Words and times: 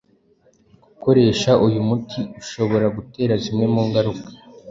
Gukoresha 0.83 1.51
uyu 1.65 1.79
muti 1.87 2.19
ushobora 2.41 2.85
gutera 2.97 3.33
zimwe 3.43 3.65
mu 3.73 3.81
ngaruka 3.87 4.29